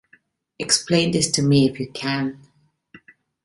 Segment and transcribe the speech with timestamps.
[0.57, 1.69] Explain this to me!
[1.69, 2.39] if you can.